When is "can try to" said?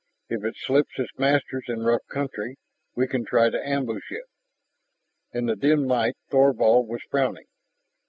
3.05-3.63